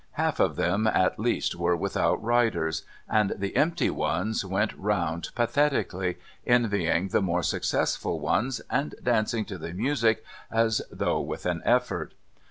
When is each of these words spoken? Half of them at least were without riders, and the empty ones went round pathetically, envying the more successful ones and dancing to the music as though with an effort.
Half 0.13 0.39
of 0.39 0.55
them 0.55 0.87
at 0.87 1.19
least 1.19 1.53
were 1.53 1.75
without 1.75 2.19
riders, 2.23 2.81
and 3.07 3.33
the 3.37 3.55
empty 3.55 3.91
ones 3.91 4.43
went 4.43 4.73
round 4.75 5.29
pathetically, 5.35 6.17
envying 6.43 7.09
the 7.09 7.21
more 7.21 7.43
successful 7.43 8.19
ones 8.19 8.61
and 8.71 8.95
dancing 9.03 9.45
to 9.45 9.59
the 9.59 9.73
music 9.73 10.23
as 10.49 10.81
though 10.91 11.19
with 11.21 11.45
an 11.45 11.61
effort. 11.65 12.15